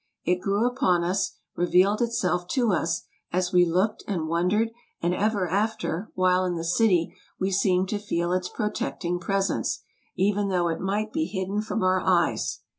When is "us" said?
1.03-1.37, 2.71-3.03